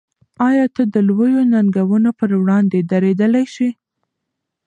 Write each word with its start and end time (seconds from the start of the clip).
آیا 0.49 0.65
ته 0.75 0.81
د 0.93 0.95
لویو 1.07 1.41
ننګونو 1.53 2.09
پر 2.19 2.29
وړاندې 2.41 2.79
درېدلی 2.91 3.45
شې؟ 3.53 3.69